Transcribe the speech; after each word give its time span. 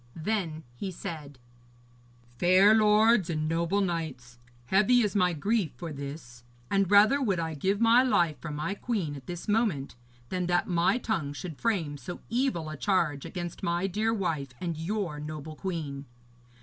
Then 0.15 0.63
he 0.73 0.89
said: 0.89 1.37
'Fair 2.39 2.73
lords 2.73 3.29
and 3.29 3.47
noble 3.47 3.81
knights, 3.81 4.39
heavy 4.65 5.01
is 5.01 5.15
my 5.15 5.31
grief 5.33 5.73
for 5.77 5.93
this, 5.93 6.43
and 6.71 6.89
rather 6.89 7.21
would 7.21 7.39
I 7.39 7.53
give 7.53 7.79
my 7.79 8.01
life 8.01 8.39
for 8.39 8.49
my 8.49 8.73
queen 8.73 9.13
at 9.15 9.27
this 9.27 9.47
moment 9.47 9.95
than 10.29 10.47
that 10.47 10.67
my 10.67 10.97
tongue 10.97 11.33
should 11.33 11.61
frame 11.61 11.97
so 11.97 12.19
evil 12.31 12.71
a 12.71 12.77
charge 12.77 13.27
against 13.27 13.61
my 13.61 13.85
dear 13.85 14.11
wife 14.11 14.55
and 14.59 14.75
your 14.75 15.19
noble 15.19 15.55
queen. 15.55 16.05